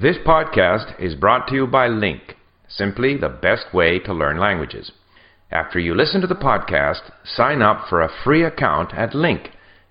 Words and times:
This 0.00 0.16
podcast 0.26 0.98
is 0.98 1.14
brought 1.14 1.46
to 1.48 1.54
you 1.54 1.66
by 1.66 1.86
LingQ, 1.88 2.32
simply 2.68 3.16
the 3.18 3.28
best 3.28 3.66
way 3.74 3.98
to 3.98 4.14
learn 4.14 4.38
languages. 4.38 4.92
After 5.50 5.78
you 5.78 5.94
listen 5.94 6.22
to 6.22 6.26
the 6.26 6.34
podcast, 6.34 7.10
sign 7.24 7.60
up 7.60 7.86
for 7.88 8.00
a 8.00 8.08
free 8.24 8.42
account 8.44 8.94
at 8.94 9.12
LingQ, 9.12 9.48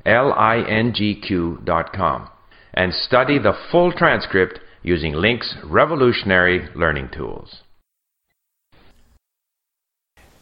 L-I-N-G-Q 0.08 1.60
dot 1.64 1.94
com, 1.94 2.28
and 2.74 2.92
study 2.92 3.38
the 3.38 3.54
full 3.72 3.92
transcript 3.92 4.60
using 4.82 5.14
LingQ's 5.14 5.58
revolutionary 5.64 6.68
learning 6.74 7.10
tools. 7.16 7.58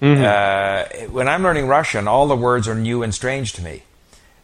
Uh, 0.01 0.83
when 1.11 1.27
I'm 1.27 1.43
learning 1.43 1.67
Russian, 1.67 2.07
all 2.07 2.29
the 2.29 2.37
words 2.37 2.69
are 2.69 2.75
new 2.75 3.03
and 3.03 3.13
strange 3.13 3.51
to 3.53 3.61
me. 3.61 3.83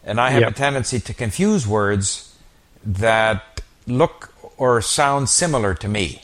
And 0.04 0.20
I 0.20 0.32
have 0.32 0.42
Yep. 0.42 0.50
a 0.50 0.54
tendency 0.54 1.00
to 1.00 1.14
confuse 1.14 1.66
words 1.66 2.36
that 2.84 3.62
look 3.86 4.33
or 4.56 4.80
sound 4.82 5.28
similar 5.28 5.74
to 5.74 5.88
me. 5.88 6.22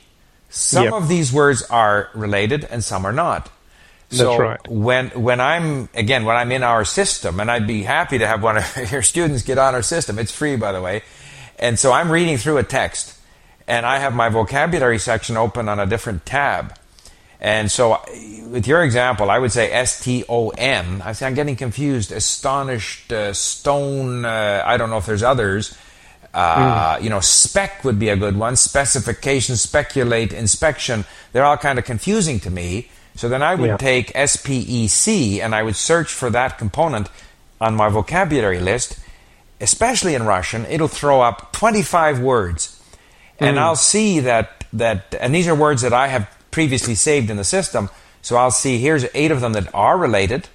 Some 0.49 0.85
Yep. 0.85 0.93
of 0.95 1.09
these 1.09 1.33
words 1.33 1.63
are 1.71 2.09
related 2.15 2.65
and 2.71 2.83
some 2.83 3.05
are 3.05 3.13
not. 3.13 3.49
So 4.11 4.25
That's 4.31 4.41
right. 4.41 4.69
when 4.69 5.11
when 5.11 5.41
I'm 5.41 5.89
again 5.95 6.25
when 6.25 6.37
I'm 6.37 6.51
in 6.51 6.65
our 6.65 6.85
system, 6.85 7.39
and 7.39 7.49
I'd 7.49 7.67
be 7.69 7.85
happy 7.85 8.19
to 8.19 8.27
have 8.27 8.43
one 8.43 8.57
of 8.57 8.65
your 8.93 9.03
students 9.03 9.43
get 9.45 9.57
on 9.59 9.75
our 9.75 9.83
system. 9.83 10.19
It's 10.19 10.33
free, 10.33 10.57
by 10.57 10.73
the 10.73 10.83
way. 10.83 11.03
And 11.61 11.79
so 11.79 11.93
I'm 11.93 12.11
reading 12.11 12.37
through 12.37 12.59
a 12.59 12.65
text, 12.65 13.17
and 13.69 13.87
I 13.87 13.99
have 14.01 14.13
my 14.13 14.29
vocabulary 14.29 14.99
section 14.99 15.37
open 15.37 15.69
on 15.69 15.79
a 15.79 15.87
different 15.87 16.27
tab. 16.27 16.75
And 17.41 17.71
so, 17.71 18.01
with 18.49 18.67
your 18.67 18.83
example, 18.83 19.31
I 19.31 19.39
would 19.39 19.53
say 19.53 19.71
S 19.71 20.03
T 20.03 20.25
O 20.29 20.49
N. 20.51 21.03
I 21.03 21.13
say 21.13 21.27
I'm 21.27 21.35
getting 21.35 21.55
confused. 21.57 22.11
Astonished, 22.11 23.13
uh, 23.13 23.33
stone. 23.33 24.25
Uh, 24.25 24.63
I 24.67 24.77
don't 24.77 24.91
know 24.91 24.99
if 24.99 25.07
there's 25.07 25.23
others. 25.23 25.77
Uh, 26.33 26.99
You 27.01 27.11
know, 27.11 27.21
spec 27.21 27.85
would 27.85 27.99
be 27.99 28.09
a 28.09 28.17
good 28.17 28.37
one. 28.37 28.57
Specification, 28.57 29.57
speculate, 29.57 30.33
inspection. 30.33 31.05
They're 31.33 31.45
all 31.45 31.57
kind 31.57 31.79
of 31.79 31.85
confusing 31.85 32.39
to 32.41 32.51
me. 32.51 32.89
So 33.17 33.29
then 33.29 33.43
I 33.43 33.55
would 33.57 33.71
Yeah. 33.71 33.77
take 33.77 34.13
S 34.15 34.37
P 34.37 34.59
E 34.59 34.89
C 34.89 35.41
and 35.41 35.55
I 35.55 35.63
would 35.63 35.77
search 35.77 36.13
for 36.13 36.31
that 36.31 36.59
component 36.59 37.09
on 37.61 37.75
my 37.75 37.89
vocabulary 37.89 38.61
list. 38.61 38.97
Especially 39.61 40.15
in 40.15 40.25
Russian, 40.25 40.65
it'll 40.71 40.89
throw 40.89 41.21
up 41.21 41.53
25 41.53 42.19
words 42.21 42.77
and 43.39 43.59
I'll 43.59 43.77
see 43.77 44.21
that 44.21 44.65
that 44.73 45.15
and 45.21 45.35
these 45.35 45.49
are 45.49 45.55
words 45.55 45.83
that 45.83 45.93
I 45.93 46.09
have 46.09 46.29
previously 46.51 46.95
saved 46.95 47.29
in 47.29 47.37
the 47.37 47.45
system. 47.45 47.91
So 48.23 48.37
I'll 48.37 48.51
see 48.53 48.79
here's 48.79 49.05
eight 49.15 49.31
of 49.33 49.41
them 49.41 49.53
that 49.55 49.69
are 49.75 49.99
related, 49.99 50.49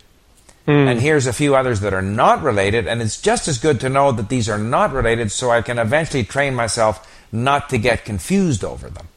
Hmm. 0.66 0.88
and 0.88 1.00
here's 1.00 1.28
a 1.28 1.34
few 1.34 1.56
others 1.56 1.82
that 1.82 1.94
are 1.94 2.02
not 2.02 2.42
related. 2.42 2.88
And 2.88 3.02
it's 3.02 3.22
just 3.22 3.48
as 3.48 3.60
good 3.60 3.80
to 3.82 3.90
know 3.90 4.12
that 4.12 4.30
these 4.30 4.50
are 4.50 4.58
not 4.58 4.94
related, 4.94 5.32
so 5.32 5.52
I 5.52 5.62
can 5.62 5.78
eventually 5.78 6.24
train 6.24 6.56
myself 6.56 7.08
not 7.32 7.70
to 7.70 7.78
get 7.78 8.04
confused 8.06 8.64
over 8.64 8.90
them. 8.90 9.08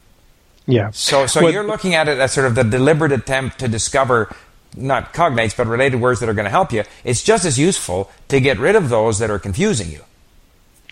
Yeah. 0.67 0.91
So, 0.91 1.25
so 1.25 1.41
Well, 1.41 1.51
you're 1.51 1.63
looking 1.65 1.95
at 1.95 2.07
it 2.07 2.19
as 2.19 2.33
sort 2.33 2.45
of 2.45 2.53
the 2.53 2.63
deliberate 2.63 3.11
attempt 3.11 3.59
to 3.59 3.67
discover 3.67 4.35
not 4.77 5.13
cognates, 5.13 5.57
but 5.57 5.65
related 5.65 5.99
words 5.99 6.19
that 6.19 6.29
are 6.29 6.33
going 6.33 6.45
to 6.45 6.51
help 6.51 6.71
you. 6.71 6.83
It's 7.03 7.23
just 7.23 7.45
as 7.45 7.57
useful 7.57 8.11
to 8.27 8.39
get 8.39 8.59
rid 8.59 8.75
of 8.75 8.89
those 8.89 9.17
that 9.17 9.31
are 9.31 9.39
confusing 9.39 9.91
you. 9.91 10.01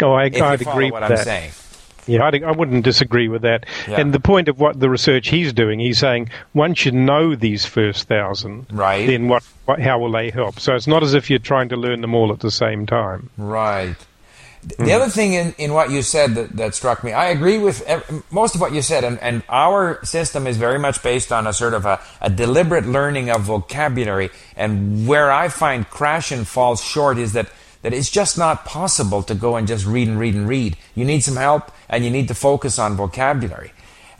Oh, 0.01 0.13
I, 0.13 0.23
I'd 0.25 0.61
agree 0.61 0.89
what 0.91 1.01
with 1.01 1.11
I'm 1.11 1.17
that. 1.17 1.23
saying. 1.23 1.51
Yeah, 2.07 2.25
I'd, 2.25 2.43
I 2.43 2.51
wouldn't 2.51 2.83
disagree 2.83 3.27
with 3.27 3.41
that. 3.43 3.65
Yeah. 3.87 3.99
And 3.99 4.13
the 4.13 4.19
point 4.19 4.47
of 4.47 4.59
what 4.59 4.79
the 4.79 4.89
research 4.89 5.29
he's 5.29 5.53
doing, 5.53 5.79
he's 5.79 5.99
saying 5.99 6.29
once 6.53 6.85
you 6.85 6.91
know 6.91 7.35
these 7.35 7.65
first 7.65 8.07
thousand, 8.07 8.67
Right. 8.71 9.05
then 9.05 9.27
what, 9.27 9.43
what? 9.65 9.79
How 9.79 9.99
will 9.99 10.11
they 10.11 10.29
help? 10.29 10.59
So 10.59 10.75
it's 10.75 10.87
not 10.87 11.03
as 11.03 11.13
if 11.13 11.29
you're 11.29 11.39
trying 11.39 11.69
to 11.69 11.75
learn 11.75 12.01
them 12.01 12.15
all 12.15 12.31
at 12.31 12.39
the 12.39 12.51
same 12.51 12.85
time. 12.85 13.29
Right. 13.37 13.95
The 14.63 14.83
hmm. 14.83 14.91
other 14.91 15.09
thing 15.09 15.33
in, 15.33 15.55
in 15.57 15.73
what 15.73 15.91
you 15.91 16.01
said 16.01 16.35
that, 16.35 16.57
that 16.57 16.75
struck 16.75 17.03
me, 17.03 17.13
I 17.13 17.29
agree 17.29 17.57
with 17.57 17.81
ev- 17.83 18.23
most 18.31 18.55
of 18.55 18.61
what 18.61 18.73
you 18.73 18.81
said, 18.81 19.03
and, 19.03 19.19
and 19.19 19.43
our 19.47 20.03
system 20.03 20.45
is 20.45 20.57
very 20.57 20.79
much 20.79 21.01
based 21.01 21.31
on 21.31 21.47
a 21.47 21.53
sort 21.53 21.73
of 21.73 21.85
a, 21.85 22.01
a 22.21 22.29
deliberate 22.29 22.85
learning 22.85 23.29
of 23.29 23.41
vocabulary. 23.41 24.29
And 24.57 25.07
where 25.07 25.31
I 25.31 25.47
find 25.47 25.89
Krashen 25.89 26.45
falls 26.45 26.83
short 26.83 27.17
is 27.17 27.33
that, 27.33 27.49
that 27.81 27.93
it's 27.93 28.09
just 28.09 28.37
not 28.37 28.65
possible 28.65 29.23
to 29.23 29.35
go 29.35 29.55
and 29.55 29.67
just 29.67 29.85
read 29.85 30.07
and 30.09 30.19
read 30.19 30.35
and 30.35 30.47
read. 30.49 30.75
You 30.95 31.05
need 31.05 31.23
some 31.23 31.37
help, 31.37 31.71
and 31.89 32.03
you 32.03 32.11
need 32.11 32.27
to 32.27 32.35
focus 32.35 32.79
on 32.79 32.95
vocabulary. 32.95 33.71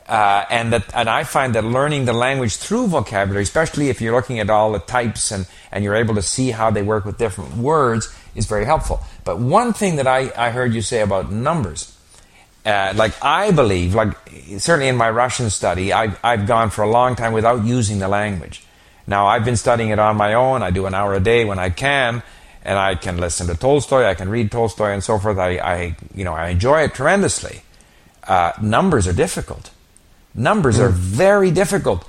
Uh, 0.08 0.44
and 0.48 0.72
that, 0.72 0.84
and 0.94 1.08
I 1.08 1.24
find 1.24 1.54
that 1.54 1.64
learning 1.64 2.06
the 2.06 2.14
language 2.14 2.56
through 2.56 2.86
vocabulary, 2.86 3.42
especially 3.42 3.90
if 3.90 4.00
you're 4.00 4.14
looking 4.14 4.38
at 4.38 4.48
all 4.48 4.72
the 4.72 4.78
types 4.78 5.30
and, 5.30 5.46
and 5.70 5.84
you're 5.84 5.96
able 5.96 6.14
to 6.14 6.22
see 6.22 6.50
how 6.50 6.70
they 6.70 6.80
work 6.80 7.04
with 7.04 7.18
different 7.18 7.56
words, 7.58 8.14
is 8.34 8.46
very 8.46 8.64
helpful. 8.64 9.00
But 9.24 9.38
one 9.38 9.74
thing 9.74 9.96
that 9.96 10.06
I, 10.06 10.32
I 10.34 10.48
heard 10.50 10.72
you 10.72 10.80
say 10.80 11.02
about 11.02 11.30
numbers, 11.30 11.94
uh, 12.64 12.94
like 12.96 13.12
I 13.22 13.50
believe, 13.50 13.94
like 13.94 14.16
certainly 14.56 14.88
in 14.88 14.96
my 14.96 15.10
Russian 15.10 15.50
study, 15.50 15.92
I've, 15.92 16.18
I've 16.24 16.46
gone 16.46 16.70
for 16.70 16.82
a 16.82 16.90
long 16.90 17.14
time 17.14 17.34
without 17.34 17.64
using 17.64 17.98
the 17.98 18.08
language. 18.08 18.64
Now 19.06 19.26
I've 19.26 19.44
been 19.44 19.56
studying 19.56 19.90
it 19.90 19.98
on 19.98 20.16
my 20.16 20.34
own. 20.34 20.62
I 20.62 20.70
do 20.70 20.86
an 20.86 20.94
hour 20.94 21.14
a 21.14 21.20
day 21.20 21.44
when 21.44 21.58
I 21.58 21.68
can, 21.68 22.22
and 22.62 22.78
I 22.78 22.94
can 22.94 23.18
listen 23.18 23.46
to 23.46 23.54
Tolstoy. 23.54 24.04
I 24.04 24.14
can 24.14 24.28
read 24.28 24.50
Tolstoy 24.50 24.90
and 24.90 25.02
so 25.02 25.18
forth. 25.18 25.38
I, 25.38 25.58
I 25.58 25.96
you 26.14 26.24
know, 26.24 26.34
I 26.34 26.48
enjoy 26.48 26.82
it 26.82 26.94
tremendously. 26.94 27.62
Uh, 28.26 28.52
numbers 28.60 29.06
are 29.06 29.12
difficult. 29.12 29.70
Numbers 30.34 30.78
are 30.78 30.90
very 30.90 31.50
difficult 31.50 32.04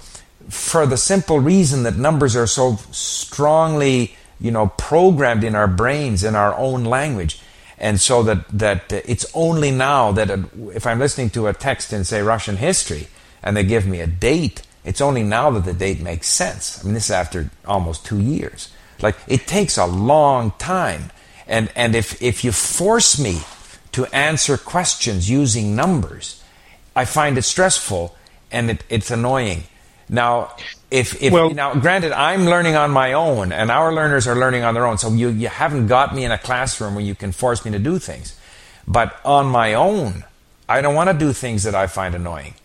for 0.50 0.86
the 0.86 0.98
simple 0.98 1.40
reason 1.40 1.84
that 1.84 1.96
numbers 1.96 2.36
are 2.36 2.48
so 2.48 2.76
strongly, 2.92 4.16
you 4.40 4.52
know, 4.52 4.68
programmed 4.78 5.44
in 5.44 5.56
our 5.56 5.68
brains 5.68 6.24
in 6.24 6.36
our 6.36 6.56
own 6.56 6.84
language. 6.84 7.40
And 7.78 8.00
so 8.02 8.24
that, 8.24 8.46
that 8.50 8.92
it's 8.92 9.26
only 9.34 9.72
now 9.72 10.12
that 10.12 10.30
if 10.76 10.86
I'm 10.86 11.00
listening 11.00 11.30
to 11.32 11.48
a 11.48 11.54
text 11.54 11.94
in, 11.94 12.04
say, 12.04 12.22
Russian 12.22 12.58
history, 12.58 13.08
and 13.42 13.56
they 13.56 13.64
give 13.64 13.88
me 13.88 14.02
a 14.02 14.08
date, 14.08 14.64
it's 14.84 15.00
only 15.00 15.24
now 15.24 15.50
that 15.52 15.64
the 15.64 15.74
date 15.74 16.02
makes 16.02 16.28
sense. 16.28 16.82
I 16.82 16.86
mean, 16.86 16.94
this 16.94 17.06
is 17.06 17.12
after 17.12 17.50
almost 17.66 18.06
two 18.06 18.20
years. 18.20 18.70
Like, 19.02 19.16
it 19.28 19.48
takes 19.48 19.78
a 19.78 19.86
long 19.86 20.52
time. 20.58 21.12
And, 21.48 21.72
and 21.76 21.96
if, 21.96 22.22
if 22.22 22.44
you 22.44 22.52
force 22.52 23.20
me 23.20 23.42
to 23.94 24.06
answer 24.08 24.58
questions 24.58 25.30
using 25.30 25.76
numbers, 25.76 26.44
I 26.96 27.06
find 27.06 27.38
it 27.38 27.44
stressful 27.44 28.16
and 28.52 28.72
it, 28.72 28.84
it's 28.90 29.12
annoying. 29.12 29.64
Now, 30.10 30.56
if, 30.90 31.22
if 31.22 31.32
Well- 31.32 31.52
now, 31.52 31.76
granted, 31.76 32.12
I'm 32.12 32.46
learning 32.46 32.76
on 32.76 32.92
my 32.92 33.14
own, 33.14 33.52
and 33.52 33.70
our 33.70 33.94
learners 33.94 34.28
are 34.28 34.36
learning 34.36 34.64
on 34.64 34.74
their 34.74 34.86
own. 34.86 34.98
So 34.98 35.14
you 35.14 35.30
you 35.30 35.48
haven't 35.48 35.88
got 35.88 36.16
me 36.16 36.26
in 36.26 36.32
a 36.32 36.38
classroom 36.38 36.96
where 36.96 37.04
you 37.04 37.14
can 37.14 37.32
force 37.32 37.64
me 37.64 37.72
to 37.72 37.80
do 37.80 38.00
things. 38.00 38.36
But 38.88 39.16
on 39.24 39.46
my 39.46 39.76
own, 39.76 40.24
I 40.68 40.82
don't 40.82 40.96
want 40.96 41.12
to 41.12 41.18
do 41.18 41.32
things 41.32 41.64
that 41.64 41.76
I 41.76 41.86
find 41.86 42.16
annoying. 42.16 42.56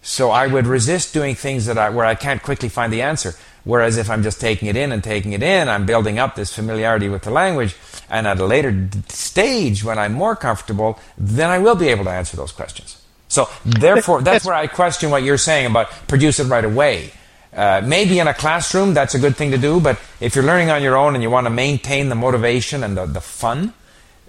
So 0.00 0.30
I 0.30 0.46
would 0.46 0.66
resist 0.66 1.12
doing 1.12 1.34
things 1.34 1.66
that 1.66 1.76
I 1.76 1.90
where 1.90 2.06
I 2.06 2.14
can't 2.14 2.42
quickly 2.42 2.70
find 2.70 2.90
the 2.90 3.02
answer. 3.02 3.34
Whereas 3.68 3.98
if 3.98 4.08
I'm 4.08 4.22
just 4.22 4.40
taking 4.40 4.66
it 4.68 4.76
in 4.76 4.92
and 4.92 5.04
taking 5.04 5.34
it 5.34 5.42
in, 5.42 5.68
I'm 5.68 5.84
building 5.84 6.18
up 6.18 6.36
this 6.36 6.54
familiarity 6.54 7.10
with 7.10 7.24
the 7.24 7.30
language, 7.30 7.76
and 8.08 8.26
at 8.26 8.40
a 8.40 8.46
later 8.46 8.88
stage 9.08 9.84
when 9.84 9.98
I'm 9.98 10.14
more 10.14 10.34
comfortable, 10.34 10.98
then 11.18 11.50
I 11.50 11.58
will 11.58 11.74
be 11.74 11.88
able 11.88 12.04
to 12.04 12.10
answer 12.10 12.34
those 12.34 12.50
questions. 12.50 12.96
So 13.28 13.46
therefore, 13.66 14.22
that's 14.22 14.46
where 14.46 14.54
I 14.54 14.68
question 14.68 15.10
what 15.10 15.22
you're 15.22 15.36
saying 15.36 15.66
about 15.66 15.90
produce 16.08 16.40
it 16.40 16.44
right 16.44 16.64
away. 16.64 17.12
Uh, 17.52 17.82
maybe 17.84 18.18
in 18.18 18.26
a 18.26 18.32
classroom, 18.32 18.94
that's 18.94 19.14
a 19.14 19.18
good 19.18 19.36
thing 19.36 19.50
to 19.50 19.58
do, 19.58 19.80
but 19.80 20.00
if 20.18 20.34
you're 20.34 20.46
learning 20.46 20.70
on 20.70 20.82
your 20.82 20.96
own 20.96 21.12
and 21.14 21.22
you 21.22 21.28
want 21.28 21.44
to 21.44 21.50
maintain 21.50 22.08
the 22.08 22.14
motivation 22.14 22.82
and 22.82 22.96
the, 22.96 23.04
the 23.04 23.20
fun, 23.20 23.74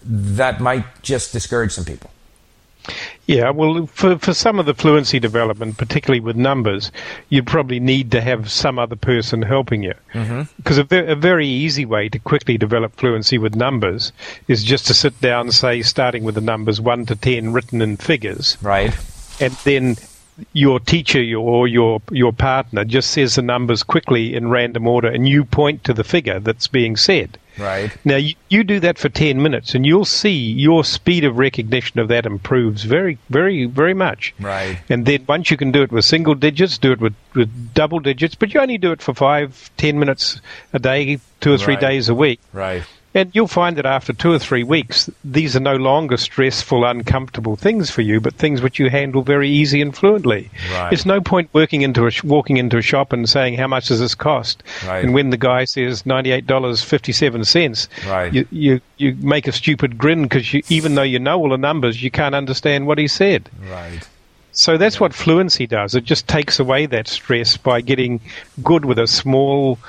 that 0.04 0.60
might 0.60 0.84
just 1.02 1.32
discourage 1.32 1.72
some 1.72 1.86
people. 1.86 2.12
Yeah, 3.28 3.52
well, 3.52 3.86
for 3.88 4.18
for 4.18 4.34
some 4.34 4.60
of 4.60 4.66
the 4.66 4.74
fluency 4.74 5.20
development, 5.20 5.78
particularly 5.78 6.20
with 6.20 6.36
numbers, 6.36 6.92
you'd 7.30 7.48
probably 7.48 7.80
need 7.80 8.12
to 8.12 8.22
have 8.22 8.52
some 8.52 8.80
other 8.80 8.96
person 8.96 9.42
helping 9.42 9.84
you. 9.84 9.94
Mm-hmm. 10.14 10.42
Because 10.58 10.78
a, 10.78 10.84
ve- 10.84 11.12
a 11.12 11.16
very 11.16 11.48
easy 11.48 11.86
way 11.86 12.10
to 12.10 12.20
quickly 12.20 12.58
develop 12.58 12.96
fluency 12.96 13.38
with 13.38 13.56
numbers 13.56 14.12
is 14.48 14.64
just 14.64 14.88
to 14.88 14.94
sit 14.94 15.20
down, 15.22 15.52
say, 15.52 15.82
starting 15.82 16.24
with 16.24 16.36
the 16.36 16.42
numbers 16.42 16.82
one 16.82 17.06
to 17.06 17.16
ten 17.16 17.54
written 17.54 17.82
in 17.82 17.98
figures, 17.98 18.58
Right? 18.62 18.98
and 19.40 19.54
then 19.64 19.96
your 20.53 20.80
teacher 20.80 21.22
your, 21.22 21.42
or 21.42 21.68
your 21.68 22.02
your 22.12 22.32
partner 22.32 22.85
just 22.85 23.12
says 23.12 23.35
the 23.35 23.42
numbers 23.42 23.84
quickly 23.84 24.34
in 24.35 24.50
random 24.50 24.88
order, 24.88 25.09
and 25.09 25.28
you 25.28 25.44
point 25.44 25.84
to 25.84 25.94
the 25.94 26.03
figure 26.03 26.40
that's 26.40 26.68
being 26.68 26.96
said. 26.96 27.38
Right. 27.59 27.91
Now 28.06 28.16
you, 28.16 28.35
you 28.50 28.64
do 28.64 28.79
that 28.79 28.97
for 28.97 29.09
ten 29.09 29.41
minutes, 29.41 29.76
and 29.76 29.85
you'll 29.85 30.06
see 30.06 30.32
your 30.52 30.84
speed 30.84 31.23
of 31.23 31.38
recognition 31.38 32.00
of 32.00 32.08
that 32.08 32.26
improves 32.26 32.84
very, 32.84 33.17
very, 33.29 33.66
very 33.66 33.94
much. 33.94 34.34
Right. 34.40 34.79
And 34.90 35.06
then 35.06 35.26
once 35.28 35.52
you 35.52 35.58
can 35.58 35.72
do 35.72 35.82
it 35.84 35.91
with 35.91 36.06
single 36.06 36.35
digits, 36.35 36.78
do 36.78 36.91
it 36.91 37.00
with, 37.00 37.16
with 37.35 37.73
double 37.73 38.00
digits, 38.00 38.35
but 38.35 38.53
you 38.53 38.59
only 38.59 38.78
do 38.78 38.91
it 38.91 39.02
for 39.02 39.14
five, 39.14 39.70
ten 39.78 40.00
minutes 40.00 40.41
a 40.73 40.79
day, 40.79 41.20
two 41.41 41.53
or 41.53 41.58
three 41.58 41.73
Right. 41.76 41.82
days 41.82 42.09
a 42.09 42.16
week. 42.16 42.40
Right. 42.53 42.84
And 43.16 43.32
you'll 43.34 43.47
find 43.47 43.76
that 43.78 43.88
after 43.88 44.14
two 44.14 44.32
or 44.32 44.38
three 44.38 44.64
weeks, 44.64 45.09
these 45.23 45.56
are 45.56 45.59
no 45.59 45.76
longer 45.78 46.16
stressful, 46.16 46.85
uncomfortable 46.85 47.56
things 47.56 47.90
for 47.90 48.02
you, 48.03 48.22
but 48.22 48.35
things 48.35 48.61
which 48.61 48.78
you 48.78 48.90
handle 48.91 49.23
very 49.23 49.50
easy 49.50 49.82
and 49.82 49.96
fluently. 49.97 50.52
Right. 50.72 50.94
It's 50.94 51.08
no 51.08 51.20
point 51.20 51.50
working 51.52 51.82
into 51.82 52.06
a 52.06 52.11
sh- 52.11 52.23
walking 52.23 52.58
into 52.58 52.78
a 52.78 52.84
shop 52.84 53.11
and 53.11 53.28
saying 53.28 53.56
how 53.56 53.66
much 53.67 53.88
does 53.88 54.00
this 54.00 54.14
cost, 54.14 54.61
Right. 54.85 55.03
and 55.03 55.14
when 55.16 55.32
the 55.32 55.38
guy 55.38 55.66
says 55.66 56.06
ninety 56.06 56.32
eight 56.32 56.46
dollars 56.46 56.84
fifty 56.84 57.11
seven 57.11 57.44
cents, 57.46 57.88
Right. 58.08 58.32
you, 58.32 58.46
you 58.52 58.82
you 58.97 59.16
make 59.20 59.47
a 59.47 59.52
stupid 59.53 59.97
grin 59.97 60.23
because 60.23 60.53
even 60.70 60.94
though 60.94 61.02
you 61.02 61.17
know 61.17 61.40
all 61.40 61.50
the 61.50 61.58
numbers, 61.58 62.03
you 62.03 62.11
can't 62.11 62.35
understand 62.35 62.85
what 62.85 63.00
he 63.00 63.08
said. 63.08 63.50
Right. 63.72 64.08
So 64.52 64.78
that's 64.78 65.00
what 65.00 65.14
fluency 65.14 65.66
does. 65.67 65.96
It 65.96 66.03
just 66.03 66.28
takes 66.28 66.59
away 66.59 66.85
that 66.88 67.08
stress 67.08 67.56
by 67.56 67.82
getting 67.82 68.20
good 68.64 68.84
with 68.84 69.00
a 69.00 69.08
small, 69.08 69.79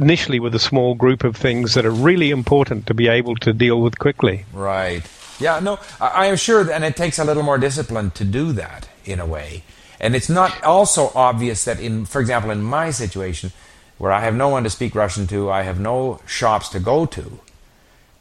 initially 0.00 0.40
with 0.40 0.54
a 0.54 0.58
small 0.58 0.94
group 0.94 1.24
of 1.24 1.36
things 1.36 1.74
that 1.74 1.84
are 1.84 1.90
really 1.90 2.30
important 2.30 2.86
to 2.86 2.94
be 2.94 3.08
able 3.08 3.36
to 3.36 3.52
deal 3.52 3.80
with 3.80 3.98
quickly. 3.98 4.44
Right. 4.52 5.02
Yeah, 5.38 5.60
no, 5.60 5.78
I, 6.00 6.06
I 6.06 6.26
am 6.26 6.36
sure, 6.36 6.70
and 6.70 6.84
it 6.84 6.96
takes 6.96 7.18
a 7.18 7.24
little 7.24 7.42
more 7.42 7.58
discipline 7.58 8.10
to 8.12 8.24
do 8.24 8.52
that 8.52 8.88
in 9.04 9.20
a 9.20 9.26
way. 9.26 9.62
And 10.00 10.16
it's 10.16 10.28
not 10.28 10.62
also 10.64 11.12
obvious 11.14 11.64
that, 11.64 11.80
in, 11.80 12.06
for 12.06 12.20
example, 12.20 12.50
in 12.50 12.62
my 12.62 12.90
situation, 12.90 13.52
where 13.98 14.12
I 14.12 14.20
have 14.20 14.34
no 14.34 14.48
one 14.48 14.64
to 14.64 14.70
speak 14.70 14.94
Russian 14.94 15.26
to, 15.28 15.50
I 15.50 15.62
have 15.62 15.78
no 15.78 16.20
shops 16.26 16.70
to 16.70 16.80
go 16.80 17.06
to, 17.06 17.40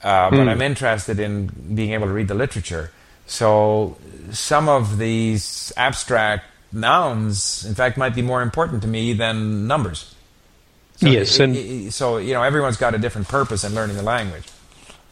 uh, 0.03 0.29
but 0.29 0.43
Hmm. 0.43 0.49
I'm 0.49 0.61
interested 0.61 1.19
in 1.19 1.47
being 1.73 1.91
able 1.91 2.07
to 2.07 2.13
read 2.13 2.27
the 2.27 2.35
literature. 2.35 2.91
So 3.27 3.97
some 4.31 4.67
of 4.67 4.97
these 4.97 5.71
abstract 5.77 6.45
nouns, 6.71 7.65
in 7.65 7.75
fact, 7.75 7.97
might 7.97 8.15
be 8.15 8.21
more 8.21 8.41
important 8.41 8.81
to 8.81 8.87
me 8.87 9.13
than 9.13 9.67
numbers. 9.67 10.15
So 10.99 11.07
Yes, 11.07 11.39
i- 11.39 11.43
and- 11.45 11.55
i- 11.55 11.89
so 11.89 12.17
you 12.17 12.33
know, 12.33 12.43
everyone's 12.43 12.77
got 12.77 12.93
a 12.93 12.97
different 12.97 13.27
purpose 13.27 13.63
in 13.63 13.73
learning 13.73 13.95
the 13.95 14.03
language. 14.03 14.43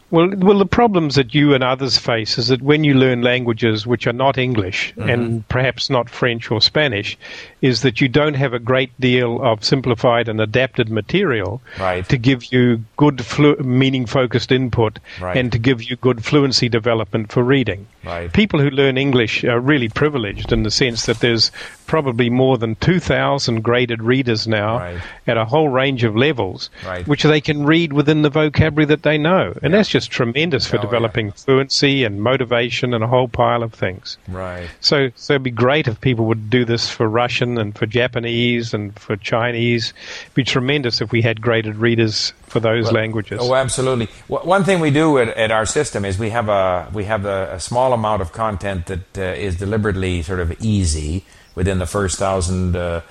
Well, 0.09 0.30
well, 0.38 0.57
the 0.57 0.65
problems 0.65 1.15
that 1.15 1.36
you 1.36 1.54
and 1.54 1.62
others 1.63 1.98
face 1.98 2.38
is 2.38 2.48
that 2.48 2.62
when 2.62 2.86
you 2.86 2.94
learn 2.94 3.21
languages 3.24 3.86
which 3.86 4.07
are 4.07 4.13
not 4.13 4.38
English 4.38 4.94
Mm-hmm. 4.98 5.09
and 5.09 5.48
perhaps 5.50 5.89
not 5.89 6.09
French 6.09 6.50
or 6.50 6.62
Spanish, 6.62 7.18
is 7.62 7.81
that 7.81 8.00
you 8.00 8.07
don't 8.07 8.36
have 8.36 8.54
a 8.54 8.59
great 8.59 8.92
deal 9.01 9.42
of 9.44 9.63
simplified 9.65 10.30
and 10.30 10.39
adapted 10.39 10.89
material 10.89 11.62
Right. 11.80 12.07
to 12.07 12.18
give 12.18 12.54
you 12.54 12.83
good, 12.95 13.25
flu- 13.25 13.57
meaning-focused 13.57 14.51
input 14.51 15.00
Right. 15.19 15.36
and 15.36 15.51
to 15.51 15.59
give 15.59 15.83
you 15.83 15.98
good 15.98 16.24
fluency 16.24 16.69
development 16.69 17.31
for 17.31 17.44
reading. 17.44 17.88
Right. 18.06 18.31
People 18.31 18.62
who 18.62 18.69
learn 18.69 18.98
English 18.98 19.44
are 19.44 19.60
really 19.60 19.89
privileged 19.89 20.53
in 20.53 20.63
the 20.63 20.71
sense 20.71 21.06
that 21.07 21.19
there's 21.19 21.51
probably 21.86 22.30
more 22.30 22.57
than 22.57 22.75
2,000 22.75 23.62
graded 23.63 24.01
readers 24.03 24.48
now 24.48 24.98
at 25.25 25.38
a 25.38 25.45
whole 25.45 25.69
range 25.69 26.03
of 26.03 26.15
levels, 26.15 26.69
which 27.06 27.24
they 27.24 27.42
can 27.42 27.65
read 27.65 27.92
within 27.94 28.21
the 28.21 28.30
vocabulary 28.30 28.86
that 28.86 29.03
they 29.03 29.18
know. 29.18 29.53
And 29.62 29.74
that's 29.74 29.89
just 29.97 30.11
tremendous 30.11 30.65
for 30.67 30.77
Oh, 30.77 30.79
yeah. 30.79 30.85
developing 30.89 31.31
fluency 31.31 32.03
and 32.03 32.21
motivation 32.21 32.94
and 32.94 33.03
a 33.03 33.07
whole 33.07 33.27
pile 33.27 33.63
of 33.63 33.73
things. 33.73 34.17
Right. 34.27 34.69
So, 34.79 35.09
so 35.15 35.33
it'd 35.33 35.44
be 35.44 35.51
great 35.51 35.88
if 35.88 35.99
people 36.01 36.25
would 36.25 36.49
do 36.49 36.65
this 36.65 36.89
for 36.89 37.07
Russian 37.09 37.57
and 37.57 37.75
for 37.77 37.85
Japanese 37.85 38.73
and 38.73 38.97
for 38.99 39.15
Chinese. 39.17 39.94
It'd 40.23 40.33
be 40.35 40.44
tremendous 40.44 41.01
if 41.01 41.11
we 41.11 41.21
had 41.21 41.41
graded 41.41 41.75
readers 41.77 42.33
for 42.44 42.59
those 42.59 42.91
languages. 42.91 43.39
Oh, 43.41 43.55
absolutely. 43.55 44.07
W- 44.29 44.47
One 44.47 44.63
thing 44.63 44.79
we 44.79 44.91
do 44.91 45.17
at, 45.17 45.29
at 45.29 45.51
our 45.51 45.65
system 45.65 46.05
is 46.05 46.17
we 46.19 46.29
have 46.29 46.47
a 46.50 46.88
we 46.93 47.03
have 47.05 47.25
a, 47.25 47.53
a 47.53 47.59
small 47.59 47.93
amount 47.93 48.21
of 48.21 48.31
content 48.31 48.85
that 48.88 49.17
uh, 49.17 49.21
is 49.21 49.55
deliberately 49.57 50.21
sort 50.23 50.39
of 50.39 50.50
easy 50.63 51.23
within 51.55 51.79
the 51.79 51.85
first 51.88 52.19
thousand 52.19 52.75
uh, 52.75 53.01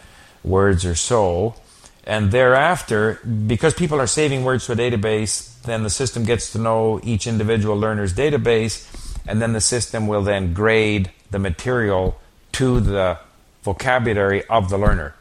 words 0.45 0.85
or 0.85 0.95
so, 0.95 1.55
and 2.07 2.31
thereafter, 2.31 3.21
because 3.47 3.75
people 3.75 4.01
are 4.01 4.07
saving 4.07 4.45
words 4.45 4.67
to 4.67 4.73
a 4.73 4.77
database, 4.77 5.61
then 5.63 5.83
the 5.83 5.91
system 5.91 6.25
gets 6.25 6.53
to 6.53 6.59
know 6.59 7.01
each 7.03 7.27
individual 7.27 7.77
learner's 7.77 8.15
database, 8.15 8.87
and 9.27 9.43
then 9.43 9.53
the 9.53 9.61
system 9.61 10.07
will 10.07 10.23
then 10.23 10.55
grade 10.55 11.11
the 11.33 11.39
material 11.39 12.19
to 12.53 12.81
the 12.81 13.19
vocabulary 13.63 14.45
of 14.47 14.71
the 14.71 14.79
learner 14.79 15.15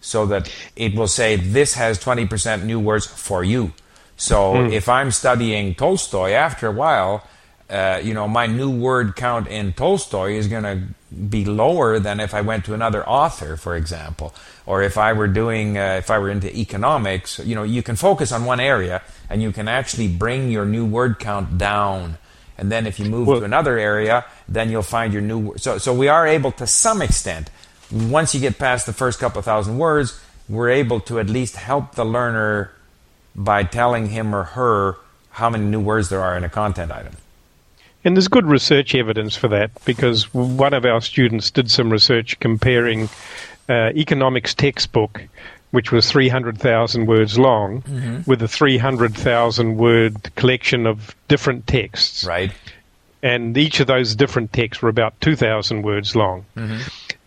so 0.00 0.26
that 0.26 0.52
it 0.76 0.94
will 0.94 1.08
say 1.08 1.36
this 1.36 1.74
has 1.74 1.98
20% 1.98 2.62
new 2.64 2.78
words 2.78 3.06
for 3.06 3.42
you. 3.42 3.72
So 4.16 4.66
if 4.70 4.88
I'm 4.88 5.10
studying 5.10 5.74
Tolstoy, 5.74 6.30
after 6.30 6.68
a 6.68 6.72
while, 6.72 7.26
uh, 7.68 8.00
you 8.02 8.14
know, 8.14 8.28
my 8.28 8.46
new 8.46 8.70
word 8.70 9.16
count 9.16 9.48
in 9.48 9.72
Tolstoy 9.72 10.34
is 10.34 10.46
going 10.46 10.62
to 10.62 10.82
be 11.30 11.44
lower 11.44 11.98
than 11.98 12.20
if 12.20 12.34
I 12.34 12.40
went 12.40 12.64
to 12.64 12.74
another 12.74 13.06
author, 13.06 13.56
for 13.56 13.76
example, 13.76 14.34
or 14.66 14.82
if 14.82 14.98
I 14.98 15.12
were 15.12 15.28
doing, 15.28 15.78
uh, 15.78 15.96
if 15.98 16.10
I 16.10 16.18
were 16.18 16.30
into 16.30 16.54
economics. 16.56 17.38
You 17.38 17.54
know, 17.54 17.62
you 17.62 17.82
can 17.82 17.96
focus 17.96 18.32
on 18.32 18.44
one 18.44 18.60
area 18.60 19.02
and 19.30 19.40
you 19.40 19.52
can 19.52 19.68
actually 19.68 20.08
bring 20.08 20.50
your 20.50 20.64
new 20.64 20.84
word 20.84 21.18
count 21.18 21.58
down. 21.58 22.18
And 22.58 22.72
then 22.72 22.86
if 22.86 22.98
you 22.98 23.06
move 23.08 23.28
Well- 23.28 23.40
to 23.40 23.44
another 23.44 23.78
area, 23.78 24.24
then 24.48 24.70
you'll 24.70 24.82
find 24.82 25.12
your 25.12 25.22
new. 25.22 25.54
So, 25.58 25.78
so 25.78 25.94
we 25.94 26.08
are 26.08 26.26
able 26.26 26.52
to 26.52 26.66
some 26.66 27.02
extent 27.02 27.50
once 27.90 28.34
you 28.34 28.40
get 28.40 28.58
past 28.58 28.86
the 28.86 28.92
first 28.92 29.20
couple 29.20 29.40
thousand 29.42 29.78
words, 29.78 30.18
we're 30.48 30.70
able 30.70 31.00
to 31.00 31.20
at 31.20 31.28
least 31.28 31.56
help 31.56 31.94
the 31.94 32.04
learner 32.04 32.72
by 33.34 33.62
telling 33.62 34.08
him 34.08 34.34
or 34.34 34.42
her 34.42 34.96
how 35.30 35.50
many 35.50 35.64
new 35.64 35.80
words 35.80 36.08
there 36.08 36.22
are 36.22 36.36
in 36.36 36.44
a 36.44 36.48
content 36.48 36.90
item. 36.90 37.16
And 38.06 38.16
there's 38.16 38.28
good 38.28 38.46
research 38.46 38.94
evidence 38.94 39.34
for 39.34 39.48
that 39.48 39.72
because 39.84 40.32
one 40.32 40.72
of 40.74 40.84
our 40.84 41.00
students 41.00 41.50
did 41.50 41.68
some 41.72 41.90
research 41.90 42.38
comparing 42.38 43.08
uh, 43.68 43.90
economics 43.96 44.54
textbook, 44.54 45.24
which 45.72 45.90
was 45.90 46.08
300,000 46.08 47.06
words 47.06 47.36
long, 47.36 47.82
with 48.24 48.40
a 48.42 48.46
300,000 48.46 49.76
word 49.76 50.32
collection 50.36 50.86
of 50.86 51.16
different 51.26 51.66
texts. 51.66 52.24
Right? 52.24 52.52
And 53.24 53.58
each 53.58 53.80
of 53.80 53.88
those 53.88 54.14
different 54.14 54.52
texts 54.52 54.80
were 54.80 54.88
about 54.88 55.20
2,000 55.20 55.82
words 55.82 56.14
long. 56.14 56.44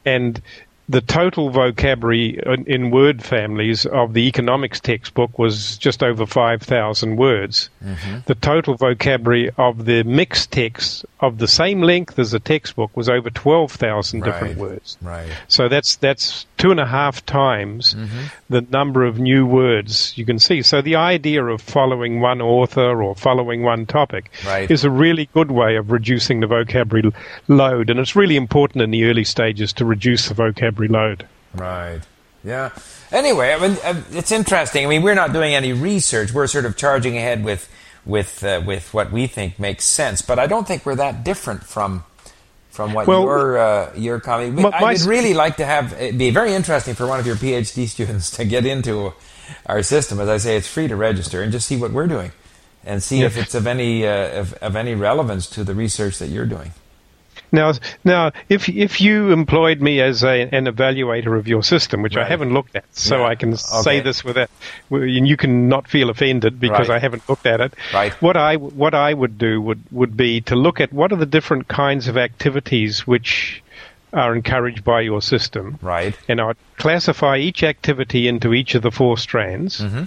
And 0.06 0.42
the 0.90 1.02
total 1.02 1.52
vocabulary 1.52 2.40
in, 2.46 2.66
in 2.66 2.90
word 2.90 3.24
families 3.24 3.86
of 3.86 4.14
the 4.14 4.28
economics 4.28 4.80
textbook 4.80 5.38
was 5.38 5.78
just 5.78 6.02
over 6.02 6.26
5,000 6.26 7.16
words. 7.16 7.70
Mm-hmm. 7.86 8.18
The 8.26 8.34
total 8.34 8.76
vocabulary 8.76 9.52
of 9.58 9.86
the 9.86 10.04
mixed 10.04 10.52
text 10.52 11.06
of 11.20 11.38
the 11.38 11.48
same 11.48 11.84
length 11.84 12.18
as 12.18 12.32
the 12.32 12.40
textbook 12.40 12.98
was 12.98 13.08
over 13.08 13.30
12,000 13.30 14.22
different 14.22 14.58
Right. 14.58 14.58
words. 14.58 14.98
Right. 15.02 15.30
So 15.48 15.70
that's 15.70 15.96
that's 15.98 16.48
two 16.60 16.70
and 16.70 16.80
a 16.80 16.86
half 16.86 17.26
times 17.26 17.96
the 18.50 18.62
number 18.70 19.04
of 19.04 19.18
new 19.18 19.46
words 19.48 20.14
you 20.16 20.26
can 20.26 20.38
see. 20.38 20.62
So 20.62 20.82
the 20.82 20.96
idea 20.98 21.44
of 21.44 21.62
following 21.62 22.20
one 22.22 22.42
author 22.42 23.02
or 23.02 23.16
following 23.16 23.64
one 23.64 23.88
topic 23.88 24.30
Right. 24.46 24.70
is 24.70 24.84
a 24.84 24.92
really 24.92 25.28
good 25.34 25.50
way 25.50 25.78
of 25.78 25.90
reducing 25.90 26.42
the 26.42 26.48
vocabulary 26.48 27.12
load, 27.48 27.90
and 27.90 28.00
it's 28.00 28.16
really 28.16 28.36
important 28.36 28.84
in 28.84 28.92
the 28.92 29.06
early 29.06 29.24
stages 29.24 29.74
to 29.74 29.86
reduce 29.86 30.28
the 30.28 30.36
vocabulary 30.36 30.90
load. 30.90 31.26
Right. 31.56 32.02
Yeah. 32.44 32.70
Anyway, 33.12 33.52
I 33.54 33.60
mean, 33.60 33.78
uh, 33.84 34.02
it's 34.12 34.32
interesting. 34.32 34.86
I 34.86 34.90
mean, 34.90 35.02
we're 35.02 35.16
not 35.16 35.34
doing 35.34 35.56
any 35.56 35.74
research. 35.74 36.32
We're 36.32 36.48
sort 36.48 36.66
of 36.66 36.78
charging 36.78 37.18
ahead 37.18 37.44
with 37.44 37.68
with 38.06 38.44
uh, 38.44 38.62
with 38.66 38.94
what 38.94 39.12
we 39.12 39.28
think 39.28 39.60
makes 39.60 39.84
sense. 39.86 40.22
But 40.22 40.40
I 40.40 40.48
don't 40.48 40.66
think 40.68 40.86
we're 40.86 40.96
that 40.96 41.24
different 41.24 41.64
from 41.64 42.04
from 42.70 42.94
what 42.94 43.08
Well, 43.08 43.24
your 43.24 43.58
uh, 43.58 43.92
your 43.96 44.20
comment. 44.20 44.56
my- 44.56 44.70
I 44.70 44.94
would 44.94 45.02
really 45.02 45.34
like 45.34 45.58
to 45.58 45.66
have 45.66 45.94
it'd 45.94 46.18
be 46.18 46.32
very 46.32 46.54
interesting 46.54 46.96
for 46.96 47.08
one 47.08 47.20
of 47.20 47.26
your 47.28 47.36
PhD 47.36 47.88
students 47.96 48.32
to 48.32 48.46
get 48.46 48.66
into 48.66 49.14
our 49.66 49.82
system. 49.84 50.20
As 50.20 50.30
I 50.30 50.38
say, 50.38 50.58
it's 50.58 50.68
free 50.68 50.88
to 50.88 50.96
register 50.96 51.42
and 51.42 51.52
just 51.52 51.68
see 51.68 51.78
what 51.78 51.92
we're 51.92 52.08
doing 52.08 52.32
and 52.86 53.02
see 53.04 53.22
if 53.24 53.38
it's 53.38 53.56
of 53.56 53.68
any 53.68 54.06
uh, 54.08 54.40
of, 54.42 54.54
of 54.56 54.76
any 54.76 54.96
relevance 54.96 55.48
to 55.52 55.64
the 55.64 55.74
research 55.76 56.20
that 56.20 56.28
you're 56.28 56.46
doing. 56.46 56.72
Now, 57.52 57.74
now, 58.04 58.32
if 58.48 58.70
if 58.70 59.02
you 59.02 59.32
employed 59.32 59.82
me 59.82 60.02
as 60.02 60.24
a, 60.24 60.42
an 60.54 60.66
evaluator 60.66 61.38
of 61.38 61.48
your 61.48 61.64
system, 61.64 62.02
which 62.02 62.16
I 62.18 62.26
haven't 62.26 62.54
looked 62.54 62.76
at, 62.76 62.86
so 62.92 63.20
Yeah. 63.20 63.26
I 63.28 63.36
can 63.36 63.50
Okay. 63.54 63.82
say 63.82 64.00
this 64.02 64.24
without, 64.24 64.50
and 64.92 65.28
you 65.28 65.36
can 65.38 65.68
not 65.68 65.88
feel 65.88 66.10
offended 66.10 66.60
because 66.60 66.90
Right. 66.90 66.98
I 66.98 67.00
haven't 67.00 67.24
looked 67.28 67.48
at 67.48 67.62
it. 67.62 67.74
Right. 67.94 68.14
What 68.22 68.38
I 68.38 68.56
what 68.58 68.94
I 68.94 69.14
would 69.14 69.38
do 69.38 69.60
would 69.62 69.82
would 69.92 70.16
be 70.16 70.42
to 70.42 70.56
look 70.56 70.80
at 70.80 70.94
what 70.94 71.12
are 71.12 71.16
the 71.18 71.26
different 71.26 71.68
kinds 71.68 72.08
of 72.08 72.18
activities 72.18 73.08
which 73.08 73.64
are 74.12 74.34
encouraged 74.36 74.84
by 74.84 75.02
your 75.02 75.22
system, 75.22 75.78
Right. 75.82 76.16
and 76.28 76.42
I'd 76.42 76.56
classify 76.78 77.38
each 77.38 77.62
activity 77.64 78.28
into 78.28 78.54
each 78.56 78.74
of 78.74 78.82
the 78.82 78.90
four 78.92 79.18
strands. 79.20 79.82
Mm-hmm. 79.82 80.04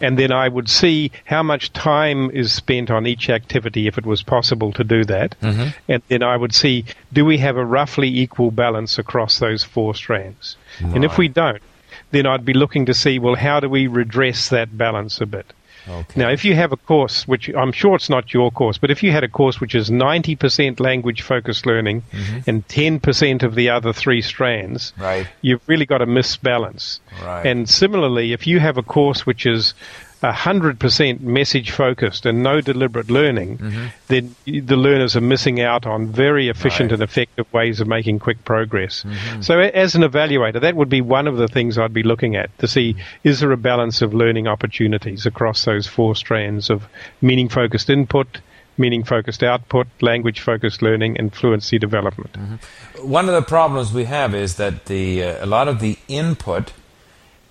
And 0.00 0.18
then 0.18 0.32
I 0.32 0.48
would 0.48 0.68
see 0.68 1.10
how 1.24 1.42
much 1.42 1.72
time 1.72 2.30
is 2.30 2.52
spent 2.52 2.90
on 2.90 3.06
each 3.06 3.28
activity 3.30 3.86
if 3.86 3.98
it 3.98 4.06
was 4.06 4.22
possible 4.22 4.72
to 4.72 4.84
do 4.84 5.04
that. 5.04 5.34
Mm-hmm. 5.40 5.68
And 5.88 6.02
then 6.08 6.22
I 6.22 6.36
would 6.36 6.54
see 6.54 6.84
do 7.12 7.24
we 7.24 7.38
have 7.38 7.56
a 7.56 7.64
roughly 7.64 8.08
equal 8.08 8.50
balance 8.50 8.98
across 8.98 9.38
those 9.38 9.64
four 9.64 9.94
strands? 9.94 10.56
And 10.80 11.04
if 11.04 11.18
we 11.18 11.28
don't, 11.28 11.62
then 12.10 12.26
I'd 12.26 12.44
be 12.44 12.54
looking 12.54 12.86
to 12.86 12.94
see 12.94 13.18
well, 13.18 13.34
how 13.34 13.60
do 13.60 13.68
we 13.68 13.86
redress 13.86 14.48
that 14.50 14.76
balance 14.76 15.20
a 15.20 15.26
bit? 15.26 15.52
Okay. 15.88 16.20
Now, 16.20 16.30
if 16.30 16.44
you 16.44 16.54
have 16.54 16.72
a 16.72 16.76
course, 16.76 17.26
which 17.26 17.48
I'm 17.48 17.72
sure 17.72 17.94
it's 17.96 18.10
not 18.10 18.32
your 18.32 18.50
course, 18.50 18.78
but 18.78 18.90
if 18.90 19.02
you 19.02 19.12
had 19.12 19.24
a 19.24 19.28
course 19.28 19.60
which 19.60 19.74
is 19.74 19.90
90% 19.90 20.80
language 20.80 21.22
focused 21.22 21.66
learning 21.66 22.02
mm-hmm. 22.12 22.48
and 22.48 22.66
10% 22.68 23.42
of 23.42 23.54
the 23.54 23.70
other 23.70 23.92
three 23.92 24.22
strands, 24.22 24.92
Right. 24.98 25.26
you've 25.40 25.66
really 25.68 25.86
got 25.86 26.02
a 26.02 26.06
misbalance. 26.06 27.00
Right. 27.22 27.46
And 27.46 27.68
similarly, 27.68 28.32
if 28.32 28.46
you 28.46 28.60
have 28.60 28.76
a 28.78 28.82
course 28.82 29.24
which 29.26 29.46
is 29.46 29.74
100% 30.22 31.20
message 31.20 31.70
focused 31.70 32.26
and 32.26 32.42
no 32.42 32.60
deliberate 32.60 33.10
learning, 33.10 33.90
then 34.08 34.34
the 34.46 34.76
learners 34.76 35.16
are 35.16 35.20
missing 35.20 35.60
out 35.60 35.86
on 35.86 36.08
very 36.08 36.48
efficient 36.48 36.90
Right. 36.90 37.00
and 37.00 37.02
effective 37.02 37.52
ways 37.52 37.80
of 37.80 37.86
making 37.88 38.18
quick 38.18 38.44
progress. 38.44 39.04
So, 39.40 39.58
as 39.60 39.94
an 39.94 40.02
evaluator, 40.02 40.60
that 40.60 40.74
would 40.76 40.88
be 40.88 41.00
one 41.00 41.26
of 41.26 41.36
the 41.36 41.48
things 41.48 41.78
I'd 41.78 41.92
be 41.94 42.02
looking 42.02 42.36
at 42.36 42.56
to 42.58 42.68
see 42.68 42.96
is 43.24 43.40
there 43.40 43.52
a 43.52 43.56
balance 43.56 44.02
of 44.02 44.14
learning 44.14 44.46
opportunities 44.48 45.26
across 45.26 45.64
those 45.64 45.86
four 45.86 46.16
strands 46.16 46.70
of 46.70 46.88
meaning 47.20 47.48
focused 47.48 47.90
input, 47.90 48.40
meaning 48.76 49.02
focused 49.04 49.42
output, 49.42 49.86
language 50.00 50.40
focused 50.40 50.82
learning, 50.82 51.18
and 51.18 51.34
fluency 51.34 51.78
development. 51.78 52.32
Mm-hmm. 52.34 53.08
One 53.10 53.28
of 53.28 53.34
the 53.34 53.42
problems 53.42 53.92
we 53.92 54.04
have 54.04 54.34
is 54.34 54.56
that 54.56 54.86
the 54.86 55.22
uh, 55.24 55.44
a 55.44 55.46
lot 55.46 55.68
of 55.68 55.80
the 55.80 55.98
input 56.08 56.72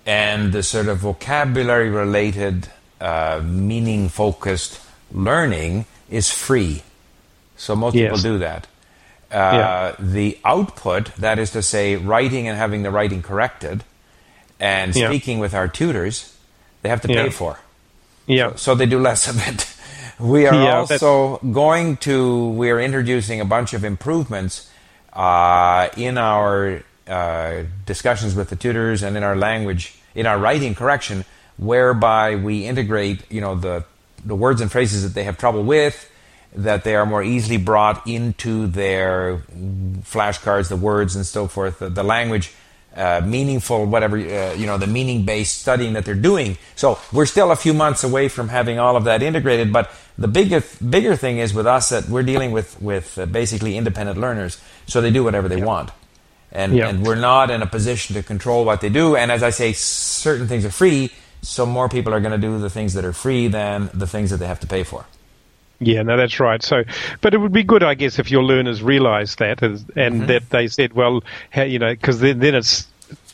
and 0.08 0.54
the 0.54 0.62
sort 0.62 0.88
of 0.88 0.98
vocabulary 0.98 1.90
related, 1.90 2.66
uh, 2.98 3.42
meaning 3.44 4.08
focused 4.08 4.80
learning 5.12 5.84
is 6.08 6.30
free. 6.30 6.82
So 7.58 7.76
most 7.76 7.94
yes. 7.94 8.06
people 8.06 8.22
do 8.22 8.38
that. 8.38 8.66
Uh, 9.30 9.36
yeah. 9.36 9.94
The 9.98 10.38
output, 10.46 11.14
that 11.16 11.38
is 11.38 11.50
to 11.50 11.60
say, 11.60 11.96
writing 11.96 12.48
and 12.48 12.56
having 12.56 12.82
the 12.84 12.90
writing 12.90 13.20
corrected, 13.20 13.84
and 14.58 14.94
speaking 14.94 15.36
yeah. 15.36 15.42
with 15.42 15.52
our 15.52 15.68
tutors, 15.68 16.34
they 16.80 16.88
have 16.88 17.02
to 17.02 17.08
pay 17.08 17.28
for. 17.28 17.60
Yeah. 18.26 18.52
So, 18.52 18.56
so, 18.56 18.74
they 18.76 18.86
do 18.86 18.98
less 18.98 19.28
of 19.28 19.36
it. 19.46 19.74
We 20.18 20.46
are 20.48 20.54
yeah, 20.54 20.78
also 20.78 21.38
that's... 21.38 21.54
going 21.54 21.98
to. 21.98 22.48
We 22.48 22.70
are 22.70 22.80
introducing 22.80 23.40
a 23.40 23.44
bunch 23.44 23.72
of 23.72 23.84
improvements 23.84 24.68
uh, 25.12 25.90
in 25.96 26.18
our 26.18 26.82
uh, 27.06 27.62
discussions 27.86 28.34
with 28.34 28.50
the 28.50 28.56
tutors 28.56 29.04
and 29.04 29.16
in 29.16 29.22
our 29.22 29.36
language, 29.36 29.97
in 30.14 30.26
our 30.26 30.38
writing 30.38 30.74
correction, 30.74 31.24
whereby 31.56 32.36
we 32.36 32.66
integrate, 32.66 33.30
you 33.30 33.40
know, 33.40 33.54
the 33.54 33.84
the 34.24 34.34
words 34.34 34.60
and 34.60 34.70
phrases 34.70 35.02
that 35.04 35.14
they 35.14 35.24
have 35.24 35.38
trouble 35.38 35.62
with, 35.62 36.10
that 36.54 36.84
they 36.84 36.96
are 36.96 37.06
more 37.06 37.22
easily 37.22 37.56
brought 37.56 38.06
into 38.06 38.66
their 38.66 39.38
flashcards, 40.02 40.68
the 40.68 40.76
words 40.76 41.14
and 41.14 41.24
so 41.24 41.46
forth, 41.46 41.78
the, 41.78 41.88
the 41.88 42.02
language 42.02 42.52
uh, 42.96 43.20
meaningful, 43.24 43.86
whatever, 43.86 44.16
uh, 44.16 44.54
you 44.54 44.66
know, 44.66 44.76
the 44.76 44.86
meaning 44.86 45.24
based 45.24 45.60
studying 45.60 45.92
that 45.92 46.04
they're 46.04 46.14
doing. 46.14 46.58
So 46.74 46.98
we're 47.12 47.26
still 47.26 47.52
a 47.52 47.56
few 47.56 47.72
months 47.72 48.02
away 48.02 48.28
from 48.28 48.48
having 48.48 48.78
all 48.78 48.96
of 48.96 49.04
that 49.04 49.22
integrated. 49.22 49.72
But 49.72 49.90
the 50.16 50.26
bigger, 50.26 50.64
bigger 50.88 51.14
thing 51.14 51.38
is 51.38 51.54
with 51.54 51.66
us 51.66 51.90
that 51.90 52.08
we're 52.08 52.24
dealing 52.24 52.50
with, 52.50 52.80
with 52.82 53.16
uh, 53.18 53.26
basically 53.26 53.76
independent 53.76 54.18
learners. 54.18 54.60
So 54.86 55.00
they 55.00 55.10
do 55.10 55.22
whatever 55.22 55.48
they 55.48 55.62
want. 55.62 55.90
And, 56.50 56.78
and 56.78 57.06
we're 57.06 57.14
not 57.14 57.50
in 57.50 57.60
a 57.60 57.66
position 57.66 58.14
to 58.14 58.22
control 58.22 58.64
what 58.64 58.80
they 58.80 58.88
do. 58.88 59.16
And 59.16 59.30
as 59.30 59.42
I 59.42 59.50
say, 59.50 59.72
certain 59.72 60.48
things 60.48 60.64
are 60.64 60.70
free. 60.70 61.12
So 61.42 61.66
more 61.66 61.88
people 61.88 62.14
are 62.14 62.20
going 62.20 62.32
to 62.32 62.38
do 62.38 62.58
the 62.58 62.70
things 62.70 62.94
that 62.94 63.04
are 63.04 63.12
free 63.12 63.48
than 63.48 63.90
the 63.92 64.06
things 64.06 64.30
that 64.30 64.38
they 64.38 64.46
have 64.46 64.60
to 64.60 64.66
pay 64.66 64.82
for. 64.82 65.04
Yeah, 65.80 66.02
no, 66.02 66.16
that's 66.16 66.40
right. 66.40 66.62
So, 66.62 66.82
but 67.20 67.34
it 67.34 67.38
would 67.38 67.52
be 67.52 67.62
good, 67.62 67.84
I 67.84 67.94
guess, 67.94 68.18
if 68.18 68.30
your 68.30 68.42
learners 68.42 68.82
realised 68.82 69.38
that 69.38 69.62
and 69.62 69.78
mm-hmm. 69.78 70.26
that 70.26 70.50
they 70.50 70.66
said, 70.66 70.92
well, 70.92 71.22
how, 71.50 71.62
you 71.62 71.78
know, 71.78 71.92
because 71.92 72.18
then, 72.18 72.40
then 72.40 72.56
it's 72.56 72.88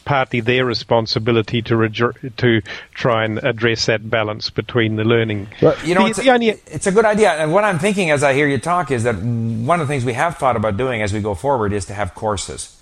partly 0.05 0.41
their 0.41 0.65
responsibility 0.65 1.63
to 1.63 2.13
to 2.37 2.63
try 2.93 3.25
and 3.25 3.39
address 3.39 3.87
that 3.87 4.09
balance 4.09 4.51
between 4.51 4.97
the 4.97 5.05
learning. 5.05 5.49
Well, 5.63 5.77
you 5.85 5.95
know, 5.95 6.05
the, 6.05 6.11
it's, 6.11 6.19
a, 6.19 6.31
only, 6.31 6.49
it's, 6.49 6.87
a, 6.87 6.93
good 6.93 7.07
idea. 7.07 7.33
And 7.33 7.53
what 7.53 7.65
I'm 7.65 7.79
thinking 7.79 8.11
as 8.11 8.23
I 8.23 8.35
hear 8.35 8.47
you 8.47 8.59
talk 8.59 8.91
is 8.91 9.05
that 9.05 9.17
one 9.17 9.81
of 9.81 9.89
the 9.89 9.93
things 9.93 10.05
we 10.05 10.13
have 10.13 10.37
thought 10.37 10.57
about 10.57 10.77
doing 10.77 11.03
as 11.03 11.13
we 11.13 11.21
go 11.21 11.35
forward 11.35 11.73
is 11.73 11.87
to 11.87 11.95
have 11.95 12.15
courses. 12.15 12.74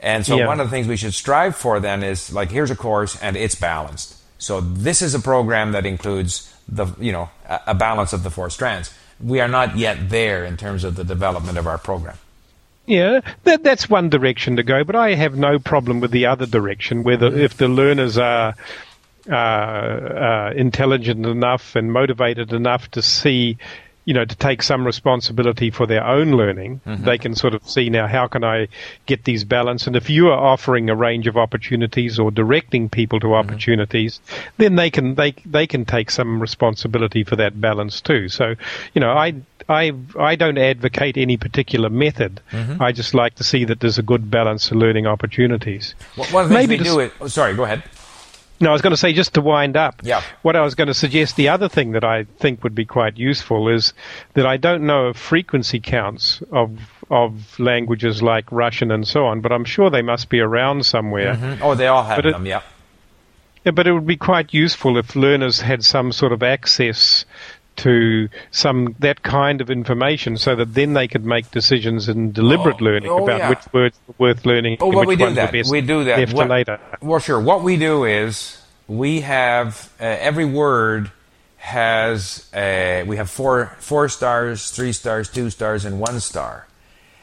And 0.00 0.24
so 0.24 0.36
yeah. 0.36 0.46
one 0.46 0.60
of 0.60 0.66
the 0.66 0.70
things 0.70 0.86
we 0.86 0.96
should 0.96 1.14
strive 1.14 1.56
for 1.56 1.80
then 1.80 2.02
is 2.02 2.32
like, 2.32 2.50
here's 2.50 2.70
a 2.70 2.76
course 2.76 3.20
and 3.20 3.36
it's 3.36 3.54
balanced. 3.54 4.16
So 4.38 4.60
this 4.60 5.02
is 5.02 5.14
a 5.14 5.20
program 5.20 5.72
that 5.72 5.84
includes 5.84 6.54
the, 6.68 6.86
you 7.00 7.12
know, 7.12 7.30
a 7.66 7.74
balance 7.74 8.12
of 8.12 8.22
the 8.22 8.30
four 8.30 8.50
strands. 8.50 8.94
We 9.20 9.40
are 9.40 9.48
not 9.48 9.76
yet 9.76 10.10
there 10.10 10.44
in 10.44 10.56
terms 10.56 10.84
of 10.84 10.94
the 10.94 11.04
development 11.04 11.58
of 11.58 11.66
our 11.66 11.78
program. 11.78 12.16
Yeah, 12.86 13.20
that, 13.44 13.64
that's 13.64 13.90
one 13.90 14.08
direction 14.08 14.56
to 14.56 14.62
go, 14.62 14.84
but 14.84 14.96
I 14.96 15.14
have 15.14 15.36
no 15.36 15.58
problem 15.58 16.00
with 16.00 16.10
the 16.10 16.26
other 16.26 16.46
direction, 16.46 17.02
whether 17.02 17.26
if 17.26 17.56
the 17.56 17.68
learners 17.68 18.16
are 18.16 18.54
uh, 19.28 19.34
uh, 19.34 20.52
intelligent 20.56 21.26
enough 21.26 21.76
and 21.76 21.92
motivated 21.92 22.52
enough 22.54 22.90
to 22.92 23.02
see 23.02 23.58
you 24.08 24.14
know, 24.14 24.24
to 24.24 24.36
take 24.36 24.62
some 24.62 24.86
responsibility 24.86 25.70
for 25.70 25.86
their 25.86 26.02
own 26.02 26.30
learning. 26.30 26.80
Mm-hmm. 26.86 27.04
They 27.04 27.18
can 27.18 27.34
sort 27.34 27.52
of 27.52 27.68
see 27.68 27.90
now 27.90 28.06
how 28.06 28.26
can 28.26 28.42
I 28.42 28.68
get 29.04 29.24
these 29.24 29.44
balance. 29.44 29.86
And 29.86 29.96
if 29.96 30.08
you 30.08 30.28
are 30.28 30.38
offering 30.38 30.88
a 30.88 30.96
range 30.96 31.26
of 31.26 31.36
opportunities 31.36 32.18
or 32.18 32.30
directing 32.30 32.88
people 32.88 33.20
to 33.20 33.26
mm-hmm. 33.26 33.34
opportunities, 33.34 34.18
then 34.56 34.76
they 34.76 34.88
can 34.88 35.14
they 35.14 35.32
they 35.44 35.66
can 35.66 35.84
take 35.84 36.10
some 36.10 36.40
responsibility 36.40 37.22
for 37.22 37.36
that 37.36 37.60
balance 37.60 38.00
too. 38.00 38.30
So, 38.30 38.54
you 38.94 39.00
know, 39.02 39.10
I 39.10 39.34
I 39.68 39.92
I 40.18 40.36
don't 40.36 40.56
advocate 40.56 41.18
any 41.18 41.36
particular 41.36 41.90
method. 41.90 42.40
Mm-hmm. 42.50 42.82
I 42.82 42.92
just 42.92 43.12
like 43.12 43.34
to 43.34 43.44
see 43.44 43.66
that 43.66 43.80
there's 43.80 43.98
a 43.98 44.02
good 44.02 44.30
balance 44.30 44.70
of 44.70 44.78
learning 44.78 45.06
opportunities. 45.06 45.94
Well, 46.16 46.26
one 46.30 46.44
of 46.44 46.48
the 46.48 46.56
things 46.56 46.68
Maybe 46.70 46.82
we 46.82 46.88
do 46.88 47.00
it. 47.00 47.12
Oh, 47.20 47.28
sorry, 47.28 47.54
go 47.54 47.64
ahead. 47.64 47.82
No, 48.60 48.70
I 48.70 48.72
was 48.72 48.82
going 48.82 48.92
to 48.92 48.96
say 48.96 49.12
just 49.12 49.34
to 49.34 49.40
wind 49.40 49.76
up. 49.76 50.00
Yeah. 50.02 50.22
What 50.42 50.56
I 50.56 50.62
was 50.62 50.74
going 50.74 50.88
to 50.88 50.94
suggest, 50.94 51.36
the 51.36 51.48
other 51.48 51.68
thing 51.68 51.92
that 51.92 52.04
I 52.04 52.24
think 52.24 52.64
would 52.64 52.74
be 52.74 52.84
quite 52.84 53.16
useful 53.16 53.68
is 53.68 53.92
that 54.34 54.46
I 54.46 54.56
don't 54.56 54.84
know 54.86 55.06
of 55.06 55.16
frequency 55.16 55.80
counts 55.80 56.42
of 56.52 56.78
of 57.10 57.58
languages 57.58 58.22
like 58.22 58.50
Russian 58.52 58.90
and 58.90 59.06
so 59.08 59.24
on, 59.26 59.40
but 59.40 59.50
I'm 59.50 59.64
sure 59.64 59.88
they 59.88 60.02
must 60.02 60.28
be 60.28 60.40
around 60.40 60.84
somewhere. 60.84 61.34
Mm-hmm. 61.34 61.62
Oh, 61.62 61.74
they 61.74 61.86
all 61.86 62.02
have 62.04 62.22
them. 62.22 62.44
yeah. 62.44 62.60
Yeah, 63.64 63.72
but 63.72 63.86
it 63.86 63.92
would 63.92 64.06
be 64.06 64.16
quite 64.16 64.54
useful 64.54 64.96
if 64.98 65.16
learners 65.16 65.60
had 65.60 65.84
some 65.84 66.12
sort 66.12 66.32
of 66.32 66.42
access 66.42 67.24
to 67.78 68.28
some 68.50 68.94
that 68.98 69.22
kind 69.22 69.60
of 69.60 69.70
information 69.70 70.36
so 70.36 70.54
that 70.56 70.74
then 70.74 70.92
they 70.92 71.08
could 71.08 71.24
make 71.24 71.50
decisions 71.50 72.08
in 72.08 72.32
deliberate 72.32 72.76
oh, 72.80 72.84
learning 72.84 73.10
oh, 73.10 73.24
about 73.24 73.38
yeah. 73.38 73.48
which 73.50 73.72
words 73.72 73.98
are 74.08 74.14
worth 74.18 74.46
learning 74.46 74.76
oh, 74.80 74.88
well, 74.88 75.00
which 75.00 75.08
we 75.08 75.16
do 75.16 75.34
that. 75.34 75.52
we 75.70 75.80
do 75.80 76.04
that. 76.04 76.32
What, 76.32 76.48
later. 76.48 76.80
Well, 77.00 77.20
sure. 77.20 77.40
What 77.40 77.62
we 77.62 77.76
do 77.76 78.04
is 78.04 78.60
we 78.86 79.20
have 79.22 79.92
uh, 80.00 80.04
every 80.04 80.44
word 80.44 81.10
has 81.58 82.52
uh, 82.54 83.04
we 83.06 83.16
have 83.16 83.30
four 83.30 83.76
four 83.78 84.08
stars, 84.08 84.70
three 84.70 84.92
stars, 84.92 85.28
two 85.28 85.50
stars, 85.50 85.84
and 85.84 86.00
one 86.00 86.20
star. 86.20 86.66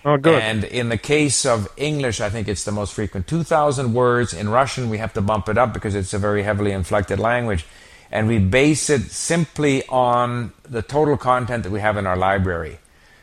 Oh, 0.05 0.17
good. 0.17 0.39
And 0.39 0.63
in 0.63 0.89
the 0.89 0.99
case 0.99 1.47
of 1.47 1.67
English, 1.77 2.21
I 2.21 2.29
think 2.29 2.47
it's 2.47 2.63
the 2.63 2.71
most 2.71 2.93
frequent. 2.93 3.25
2,000 3.25 3.95
words. 3.95 4.35
In 4.35 4.49
Russian, 4.49 4.91
we 4.91 4.99
have 4.99 5.13
to 5.13 5.21
bump 5.21 5.49
it 5.49 5.57
up 5.57 5.73
because 5.73 5.95
it's 5.95 6.13
a 6.13 6.19
very 6.19 6.43
heavily 6.43 6.71
inflected 6.73 7.19
language 7.19 7.65
and 8.11 8.27
we 8.27 8.39
base 8.39 8.89
it 8.89 9.11
simply 9.11 9.85
on 9.87 10.53
the 10.63 10.81
total 10.81 11.17
content 11.17 11.63
that 11.63 11.71
we 11.71 11.79
have 11.79 11.97
in 11.97 12.05
our 12.07 12.17
library. 12.17 12.79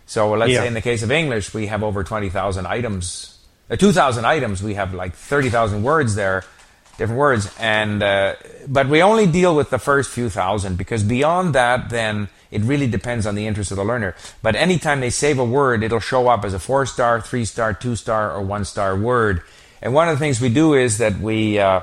So 0.06 0.32
let's 0.32 0.52
yeah. 0.52 0.60
say 0.60 0.66
in 0.66 0.74
the 0.74 0.82
case 0.82 1.02
of 1.02 1.10
English, 1.10 1.54
we 1.54 1.66
have 1.68 1.82
over 1.82 2.04
20,000 2.04 2.66
items, 2.66 3.38
uh, 3.70 3.76
2,000 3.76 4.24
items. 4.24 4.62
We 4.62 4.74
have 4.74 4.92
like 4.92 5.14
30,000 5.14 5.82
words 5.82 6.14
there, 6.14 6.44
different 6.98 7.18
words. 7.18 7.50
And, 7.58 8.02
uh, 8.02 8.34
but 8.68 8.88
we 8.88 9.02
only 9.02 9.26
deal 9.26 9.56
with 9.56 9.70
the 9.70 9.78
first 9.78 10.10
few 10.10 10.28
thousand 10.28 10.76
because 10.76 11.02
beyond 11.02 11.54
that, 11.54 11.88
then 11.88 12.28
it 12.50 12.62
really 12.62 12.86
depends 12.86 13.26
on 13.26 13.34
the 13.34 13.46
interest 13.46 13.70
of 13.70 13.78
the 13.78 13.84
learner. 13.84 14.14
But 14.42 14.56
anytime 14.56 15.00
they 15.00 15.10
save 15.10 15.38
a 15.38 15.44
word, 15.44 15.82
it'll 15.82 16.00
show 16.00 16.28
up 16.28 16.44
as 16.44 16.52
a 16.52 16.58
four 16.58 16.84
star, 16.84 17.20
three 17.20 17.46
star, 17.46 17.72
two 17.72 17.96
star, 17.96 18.32
or 18.32 18.42
one 18.42 18.64
star 18.64 18.94
word. 18.94 19.42
And 19.80 19.94
one 19.94 20.08
of 20.08 20.16
the 20.16 20.18
things 20.18 20.40
we 20.40 20.50
do 20.50 20.74
is 20.74 20.98
that 20.98 21.18
we, 21.18 21.58
uh, 21.58 21.82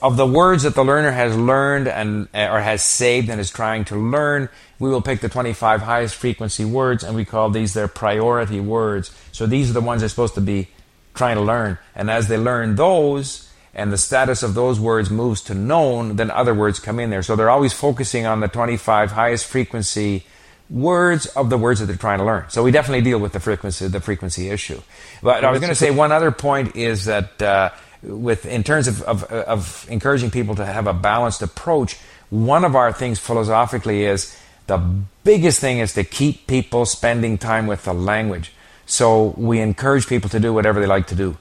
of 0.00 0.16
the 0.16 0.26
words 0.26 0.62
that 0.62 0.74
the 0.74 0.84
learner 0.84 1.10
has 1.10 1.36
learned 1.36 1.88
and 1.88 2.28
or 2.34 2.60
has 2.60 2.82
saved 2.82 3.28
and 3.28 3.40
is 3.40 3.50
trying 3.50 3.84
to 3.86 3.96
learn, 3.96 4.48
we 4.78 4.88
will 4.88 5.02
pick 5.02 5.20
the 5.20 5.28
25 5.28 5.82
highest 5.82 6.14
frequency 6.14 6.64
words 6.64 7.04
and 7.04 7.14
we 7.14 7.24
call 7.24 7.50
these 7.50 7.74
their 7.74 7.88
priority 7.88 8.60
words. 8.60 9.14
So 9.32 9.46
these 9.46 9.70
are 9.70 9.74
the 9.74 9.80
ones 9.80 10.00
they're 10.00 10.08
supposed 10.08 10.34
to 10.34 10.40
be 10.40 10.68
trying 11.14 11.36
to 11.36 11.42
learn. 11.42 11.78
And 11.94 12.10
as 12.10 12.28
they 12.28 12.38
learn 12.38 12.76
those 12.76 13.50
and 13.74 13.92
the 13.92 13.98
status 13.98 14.42
of 14.42 14.54
those 14.54 14.80
words 14.80 15.10
moves 15.10 15.42
to 15.42 15.54
known, 15.54 16.16
then 16.16 16.30
other 16.30 16.54
words 16.54 16.80
come 16.80 16.98
in 16.98 17.10
there. 17.10 17.22
So 17.22 17.36
they're 17.36 17.50
always 17.50 17.72
focusing 17.72 18.24
on 18.24 18.40
the 18.40 18.48
25 18.48 19.12
highest 19.12 19.46
frequency 19.46 20.24
words 20.70 21.26
of 21.26 21.50
the 21.50 21.58
words 21.58 21.80
that 21.80 21.86
they're 21.86 21.96
trying 21.96 22.18
to 22.18 22.24
learn. 22.24 22.46
So 22.48 22.62
we 22.62 22.70
definitely 22.70 23.02
deal 23.02 23.18
with 23.18 23.32
the 23.32 23.40
frequency, 23.40 23.86
the 23.88 24.00
frequency 24.00 24.48
issue. 24.48 24.80
But 25.22 25.44
I 25.44 25.50
was 25.50 25.60
going 25.60 25.70
to 25.70 25.74
say 25.74 25.90
one 25.90 26.10
other 26.10 26.30
point 26.30 26.74
is 26.74 27.04
that 27.04 27.42
uh, 27.42 27.70
with 28.04 28.46
in 28.46 28.62
terms 28.62 28.88
of, 28.88 29.02
of, 29.02 29.24
of 29.24 29.86
encouraging 29.90 30.30
people 30.30 30.54
to 30.56 30.64
have 30.64 30.86
a 30.86 30.94
balanced 30.94 31.42
approach, 31.42 31.98
one 32.30 32.64
of 32.64 32.76
our 32.76 32.92
things 32.92 33.18
philosophically 33.18 34.04
is 34.04 34.36
the 34.66 34.78
biggest 35.24 35.60
thing 35.60 35.78
is 35.78 35.92
to 35.94 36.04
keep 36.04 36.46
people 36.46 36.86
spending 36.86 37.38
time 37.38 37.66
with 37.66 37.84
the 37.84 37.94
language. 37.94 38.52
So 38.86 39.34
we 39.36 39.60
encourage 39.60 40.06
people 40.06 40.30
to 40.30 40.40
do 40.40 40.52
whatever 40.52 40.80
they 40.80 40.86
like 40.86 41.06
to 41.08 41.14
do. 41.14 41.36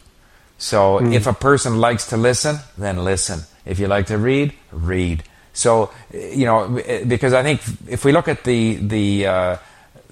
So 0.58 1.00
mm. 1.00 1.14
if 1.14 1.28
a 1.28 1.34
person 1.34 1.80
likes 1.80 2.08
to 2.08 2.18
listen, 2.18 2.58
then 2.78 3.04
listen. 3.04 3.42
If 3.66 3.80
you 3.80 3.88
like 3.88 4.08
to 4.08 4.18
read, 4.18 4.54
read. 4.72 5.24
So 5.54 5.92
you 6.12 6.46
know, 6.46 6.82
because 7.08 7.34
I 7.34 7.44
think 7.44 7.62
if 7.88 8.06
we 8.06 8.12
look 8.12 8.28
at 8.28 8.44
the 8.44 8.76
the 8.76 9.28
uh, 9.28 9.58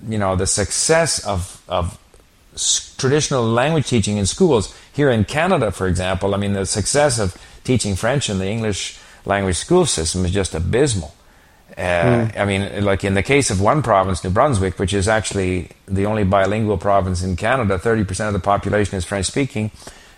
you 0.08 0.18
know 0.18 0.36
the 0.36 0.48
success 0.48 1.26
of 1.26 1.62
of 1.68 1.98
traditional 2.98 3.44
language 3.44 3.88
teaching 3.88 4.18
in 4.18 4.26
schools. 4.26 4.76
Here 4.94 5.10
in 5.10 5.26
Canada, 5.26 5.72
for 5.72 5.88
example, 5.88 6.34
I 6.36 6.38
mean, 6.38 6.54
the 6.54 6.66
success 6.66 7.20
of 7.20 7.38
teaching 7.64 7.96
French 7.96 8.30
in 8.30 8.40
the 8.40 8.48
English 8.48 9.00
language 9.26 9.56
school 9.56 9.86
system 9.86 10.26
is 10.26 10.32
just 10.32 10.54
abysmal. 10.54 11.14
Uh, 11.78 11.82
mm. 12.28 12.38
I 12.38 12.46
mean, 12.46 12.84
like 12.84 13.04
in 13.04 13.14
the 13.14 13.24
case 13.24 13.50
of 13.50 13.62
one 13.62 13.82
province, 13.82 14.24
New 14.24 14.30
Brunswick, 14.30 14.78
which 14.78 14.94
is 14.94 15.08
actually 15.08 15.70
the 15.88 16.06
only 16.06 16.26
bilingual 16.26 16.78
province 16.78 17.24
in 17.24 17.36
Canada, 17.36 17.78
30% 17.78 18.28
of 18.28 18.34
the 18.34 18.40
population 18.40 18.98
is 18.98 19.06
French 19.06 19.26
speaking. 19.26 19.72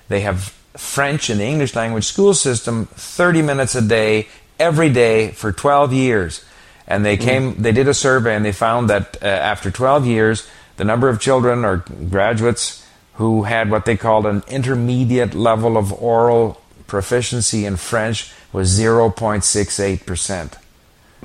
They 0.07 0.21
have 0.21 0.53
French 0.75 1.29
in 1.29 1.37
the 1.37 1.45
English 1.45 1.75
language 1.75 2.05
school 2.05 2.33
system 2.33 2.87
30 2.87 3.43
minutes 3.43 3.75
a 3.75 3.81
day, 3.81 4.27
every 4.59 4.89
day 4.89 5.31
for 5.31 5.51
12 5.51 5.93
years. 5.93 6.43
and 6.85 7.05
they 7.05 7.15
came. 7.15 7.55
They 7.61 7.71
did 7.71 7.87
a 7.87 7.93
survey, 7.93 8.35
and 8.35 8.43
they 8.43 8.51
found 8.51 8.89
that 8.89 9.17
uh, 9.21 9.25
after 9.25 9.71
12 9.71 10.05
years, 10.05 10.47
the 10.77 10.83
number 10.83 11.09
of 11.09 11.19
children 11.19 11.63
or 11.65 11.77
graduates 12.09 12.85
who 13.15 13.43
had 13.43 13.69
what 13.69 13.85
they 13.85 13.95
called 13.97 14.25
an 14.25 14.41
intermediate 14.47 15.33
level 15.35 15.77
of 15.77 15.93
oral 15.93 16.59
proficiency 16.87 17.65
in 17.65 17.75
French 17.77 18.31
was 18.51 18.77
0.68 18.79 20.05
percent. 20.05 20.57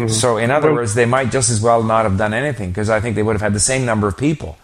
So, 0.07 0.37
in 0.37 0.53
other 0.53 0.73
words, 0.73 0.95
they 0.95 1.07
might 1.07 1.33
just 1.33 1.51
as 1.51 1.61
well 1.61 1.83
not 1.83 2.05
have 2.05 2.17
done 2.17 2.33
anything 2.33 2.71
because 2.71 2.89
I 2.89 3.01
think 3.01 3.17
they 3.17 3.23
would 3.25 3.33
have 3.33 3.41
had 3.43 3.53
the 3.53 3.59
same 3.59 3.85
number 3.85 4.07
of 4.07 4.17
people 4.17 4.57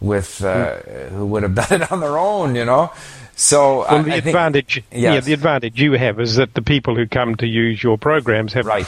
with 0.00 0.44
uh, 0.44 0.76
who 1.10 1.26
would 1.26 1.42
have 1.42 1.56
done 1.56 1.82
it 1.82 1.90
on 1.90 1.98
their 1.98 2.16
own. 2.16 2.54
You 2.54 2.64
know, 2.64 2.92
so 3.34 3.82
I, 3.82 4.02
the 4.02 4.10
I 4.10 4.14
think- 4.20 4.26
advantage, 4.26 4.84
yeah, 4.92 5.18
the 5.18 5.32
advantage 5.32 5.80
you 5.80 5.94
have 5.94 6.20
is 6.20 6.36
that 6.36 6.54
the 6.54 6.62
people 6.62 6.94
who 6.94 7.04
come 7.08 7.34
to 7.36 7.46
use 7.48 7.82
your 7.82 7.98
programs 7.98 8.52
have 8.52 8.66
Right. 8.66 8.86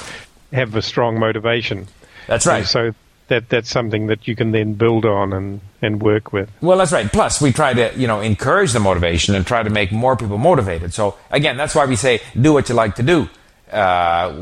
have 0.53 0.77
a 0.77 0.83
strong 0.83 1.19
motivation. 1.19 1.89
That's 2.29 2.47
right. 2.47 2.59
And 2.59 2.67
so 2.69 2.95
that 3.29 3.49
that's 3.49 3.71
something 3.71 4.09
that 4.09 4.27
you 4.27 4.35
can 4.35 4.51
then 4.53 4.75
build 4.75 5.05
on 5.05 5.33
and, 5.33 5.61
and 5.81 6.03
work 6.03 6.33
with. 6.33 6.51
Well, 6.61 6.79
that's 6.79 6.93
right. 6.93 7.11
Plus, 7.11 7.41
we 7.41 7.53
try 7.53 7.75
to, 7.75 7.93
you 7.97 8.07
know, 8.07 8.21
encourage 8.21 8.73
the 8.73 8.81
motivation 8.81 9.35
and 9.35 9.47
try 9.47 9.63
to 9.63 9.71
make 9.71 9.93
more 9.93 10.17
people 10.17 10.39
motivated. 10.39 10.93
So, 10.93 11.17
again, 11.31 11.57
that's 11.57 11.75
why 11.75 11.87
we 11.87 11.97
say 11.97 12.21
do 12.39 12.53
what 12.53 12.69
you 12.69 12.75
like 12.75 12.97
to 12.97 13.03
do. 13.03 13.29
Uh, 13.71 14.33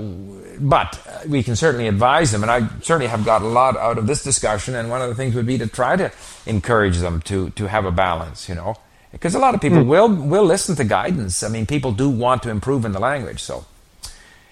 but 0.59 1.25
we 1.29 1.43
can 1.43 1.57
certainly 1.57 1.89
advise 1.89 2.31
them, 2.31 2.43
and 2.43 2.51
I 2.51 2.69
certainly 2.81 3.09
have 3.09 3.25
got 3.25 3.43
a 3.43 3.47
lot 3.47 3.77
out 3.77 3.99
of 3.99 4.07
this 4.07 4.23
discussion. 4.23 4.75
And 4.75 4.89
one 4.89 5.03
of 5.03 5.09
the 5.09 5.15
things 5.15 5.35
would 5.35 5.47
be 5.47 5.59
to 5.59 5.67
try 5.67 5.97
to 5.97 6.13
encourage 6.47 6.99
them 6.99 7.21
to 7.23 7.51
to 7.51 7.67
have 7.67 7.85
a 7.85 7.91
balance, 7.91 8.49
you 8.49 8.55
know, 8.55 8.77
because 9.13 9.35
a 9.35 9.41
lot 9.41 9.55
of 9.55 9.61
people 9.61 9.83
will 9.83 10.09
will 10.09 10.45
listen 10.45 10.77
to 10.77 10.85
guidance. 10.85 11.43
I 11.43 11.49
mean, 11.49 11.67
people 11.67 11.93
do 11.93 12.09
want 12.09 12.43
to 12.45 12.51
improve 12.51 12.85
in 12.85 12.93
the 12.93 13.01
language, 13.01 13.43
so. 13.43 13.67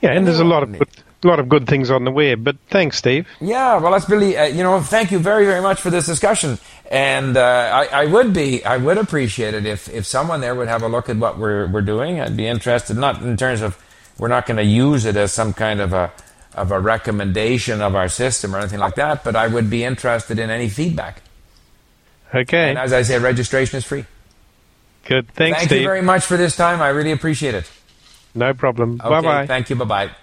Yeah, 0.05 0.13
and 0.13 0.27
there's 0.27 0.41
a 0.41 0.45
lot 0.45 0.63
of 0.63 0.73
good, 0.79 0.89
lot 1.23 1.41
of 1.41 1.49
good 1.49 1.67
things 1.67 1.91
on 1.91 2.05
the 2.05 2.11
web. 2.11 2.45
But 2.45 2.57
thanks, 2.71 2.99
Steve. 2.99 3.27
Yeah, 3.41 3.79
well, 3.79 3.93
that's 3.93 4.09
really, 4.09 4.37
uh, 4.37 4.45
you 4.45 4.63
know, 4.63 4.81
thank 4.81 5.11
you 5.11 5.19
very, 5.19 5.47
very 5.47 5.63
much 5.63 5.81
for 5.81 5.91
this 5.91 6.07
discussion. 6.07 6.59
And 6.91 7.37
uh, 7.37 7.87
I, 7.91 8.03
I 8.03 8.07
would 8.07 8.33
be, 8.35 8.65
I 8.65 8.77
would 8.77 8.99
appreciate 8.99 9.55
it 9.55 9.65
if, 9.67 9.89
if 9.89 10.05
someone 10.05 10.41
there 10.43 10.55
would 10.55 10.69
have 10.69 10.83
a 10.83 10.89
look 10.89 11.09
at 11.09 11.17
what 11.17 11.39
we're, 11.39 11.67
we're 11.69 11.81
doing. 11.83 12.21
I'd 12.21 12.37
be 12.37 12.47
interested, 12.47 12.97
not 12.99 13.23
in 13.23 13.37
terms 13.37 13.63
of, 13.63 13.79
we're 14.19 14.29
not 14.29 14.47
going 14.47 14.59
to 14.59 14.65
use 14.65 15.07
it 15.07 15.17
as 15.17 15.33
some 15.33 15.55
kind 15.55 15.81
of 15.81 15.93
a, 15.95 16.13
of 16.55 16.71
a 16.71 16.79
recommendation 16.79 17.81
of 17.81 17.97
our 17.97 18.09
system 18.09 18.55
or 18.55 18.59
anything 18.59 18.79
like 18.79 18.95
that, 18.97 19.25
but 19.25 19.35
I 19.35 19.49
would 19.49 19.71
be 19.71 19.83
interested 19.83 20.39
in 20.39 20.51
any 20.51 20.69
feedback. 20.69 21.23
Okay, 22.35 22.69
And 22.71 22.79
as 22.79 22.93
I 22.93 23.03
say, 23.03 23.19
registration 23.19 23.79
is 23.79 23.85
free. 23.85 24.05
good. 25.07 25.27
Thanks, 25.35 25.59
Thank 25.59 25.69
Steve. 25.71 25.81
you 25.83 25.87
very 25.89 26.03
much 26.03 26.25
for 26.27 26.37
this 26.37 26.55
time. 26.57 26.83
I 26.83 26.89
really 26.89 27.13
appreciate 27.13 27.55
it. 27.55 27.71
No 28.35 28.55
problem. 28.55 29.01
Okay, 29.01 29.09
bye 29.09 29.23
bye. 29.23 29.47
Thank 29.47 29.71
you. 29.71 29.77
Bye 29.77 29.85
bye. 30.09 30.17